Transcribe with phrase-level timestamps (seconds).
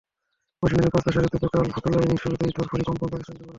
[0.57, 3.49] West ইন্ডিজের পাঁচ পেসারের তোপে কাল ফতুল্লায় ইনিংসে শুরুতেই থরহরি কম্পমান পাকিস্তানের যুবারা।